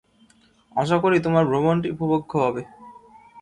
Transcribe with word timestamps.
আশা 0.75 0.97
করি, 1.03 1.17
তোমার 1.19 1.43
ভ্রমণটি 1.45 1.87
উপভোগ্য 1.95 2.31
হবে। 2.37 2.61